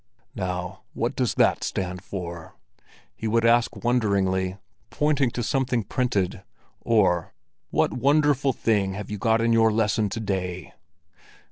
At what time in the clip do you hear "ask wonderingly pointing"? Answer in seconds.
3.45-5.29